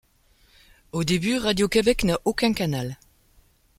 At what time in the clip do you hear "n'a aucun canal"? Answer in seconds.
2.05-2.97